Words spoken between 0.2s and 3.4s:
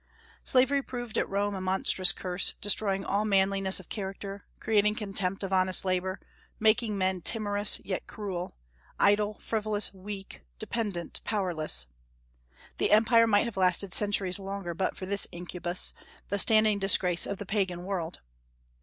Slavery proved at Rome a monstrous curse, destroying all